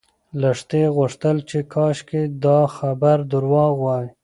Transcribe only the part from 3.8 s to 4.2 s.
وای.